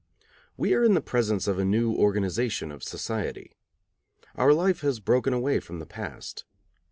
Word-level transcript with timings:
We 0.57 0.73
are 0.73 0.83
in 0.83 0.95
the 0.95 0.99
presence 0.99 1.47
of 1.47 1.59
a 1.59 1.63
new 1.63 1.93
organization 1.93 2.71
of 2.71 2.83
society. 2.83 3.53
Our 4.33 4.51
life 4.51 4.81
has 4.81 4.99
broken 4.99 5.31
away 5.31 5.59
from 5.59 5.77
the 5.77 5.85
past. 5.85 6.43